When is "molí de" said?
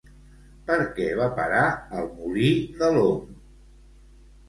2.17-2.93